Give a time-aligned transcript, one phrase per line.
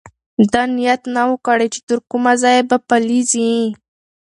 [0.51, 3.51] ده نیت نه و کړی چې تر کومه ځایه به پلی ځي.